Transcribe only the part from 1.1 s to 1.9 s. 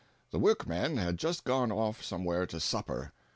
just gone